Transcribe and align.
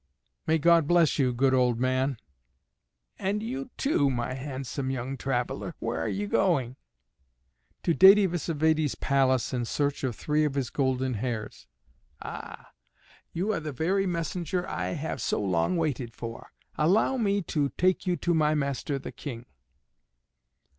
"May 0.47 0.57
God 0.57 0.87
bless 0.87 1.19
you, 1.19 1.31
good 1.31 1.53
old 1.53 1.79
man." 1.79 2.17
"And 3.19 3.43
you, 3.43 3.69
too, 3.77 4.09
my 4.09 4.33
handsome 4.33 4.89
young 4.89 5.15
traveler. 5.15 5.75
Where 5.77 5.99
are 5.99 6.07
you 6.09 6.25
going?" 6.27 6.75
"To 7.83 7.93
Dède 7.93 8.27
Vsévède's 8.27 8.95
palace 8.95 9.53
in 9.53 9.63
search 9.63 10.03
of 10.03 10.15
three 10.15 10.43
of 10.43 10.55
his 10.55 10.71
golden 10.71 11.13
hairs." 11.13 11.67
"Ah, 12.19 12.71
you 13.31 13.53
are 13.53 13.59
the 13.59 13.71
very 13.71 14.07
messenger 14.07 14.67
I 14.67 14.93
have 14.93 15.21
so 15.21 15.39
long 15.39 15.77
waited 15.77 16.15
for. 16.15 16.51
Allow 16.79 17.17
me 17.17 17.43
to 17.53 17.69
take 17.77 18.07
you 18.07 18.15
to 18.15 18.33
my 18.33 18.55
master 18.55 18.97
the 18.97 19.11
King." 19.11 19.45